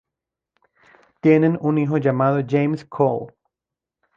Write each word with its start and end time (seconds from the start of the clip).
Tienen 1.21 1.59
un 1.61 1.77
hijo 1.77 1.99
llamado 1.99 2.43
James 2.49 2.85
Cole. 2.85 3.35